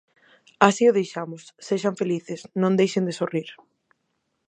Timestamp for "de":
3.07-3.17